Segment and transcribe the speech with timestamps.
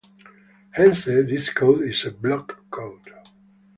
[0.71, 3.11] Hence this code is a block code.